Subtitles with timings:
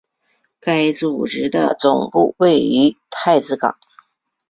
[0.59, 3.77] 该组织的总部位于太子港。